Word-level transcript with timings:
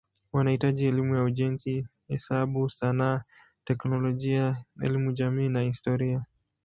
Wanahitaji 0.33 0.85
elimu 0.85 1.15
ya 1.15 1.23
ujenzi, 1.23 1.87
hesabu, 2.07 2.69
sanaa, 2.69 3.21
teknolojia, 3.63 4.65
elimu 4.81 5.11
jamii 5.11 5.49
na 5.49 5.61
historia. 5.61 6.25